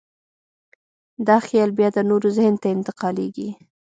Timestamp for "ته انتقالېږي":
2.61-3.49